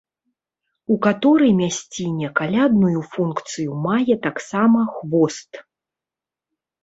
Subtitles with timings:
[0.93, 5.51] У каторай мясціне калядную функцыю мае таксама хвост.